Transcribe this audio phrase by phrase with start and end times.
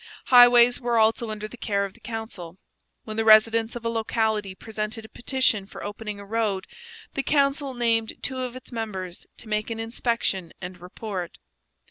[0.29, 2.57] Highways were also under the care of the council.
[3.03, 6.65] When the residents of a locality presented a petition for opening a road,
[7.13, 11.37] the council named two of its members to make an inspection and report.